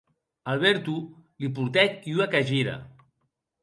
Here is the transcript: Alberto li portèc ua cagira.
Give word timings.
Alberto 0.53 0.95
li 1.45 1.53
portèc 1.61 2.03
ua 2.17 2.31
cagira. 2.37 2.75